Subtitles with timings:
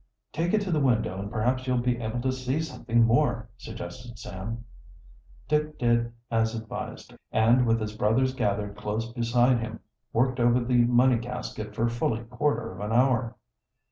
[0.33, 4.17] "Take it to the window, and perhaps you'll be able to see something more," suggested
[4.17, 4.65] Sam.
[5.47, 9.79] Dick did as advised, and, with his brothers gathered close beside him,
[10.11, 13.35] worked over the money casket for fully quarter of an hour.